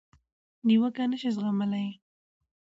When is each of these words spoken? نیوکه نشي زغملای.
نیوکه 0.65 1.03
نشي 1.09 1.29
زغملای. 1.35 1.87